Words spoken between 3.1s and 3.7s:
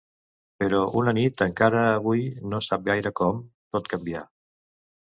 com,